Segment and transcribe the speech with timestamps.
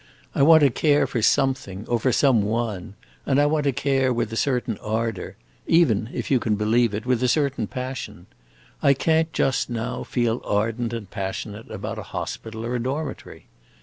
[0.33, 2.95] I want to care for something, or for some one.
[3.27, 5.35] And I want to care with a certain ardor;
[5.67, 8.25] even, if you can believe it, with a certain passion.
[8.81, 13.45] I can't just now feel ardent and passionate about a hospital or a dormitory.